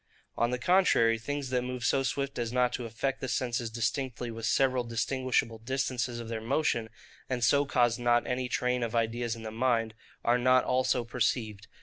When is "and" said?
7.29-7.43